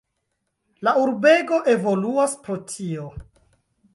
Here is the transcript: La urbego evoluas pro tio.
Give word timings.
La 0.87 0.93
urbego 1.01 1.59
evoluas 1.75 2.35
pro 2.47 2.57
tio. 2.75 3.07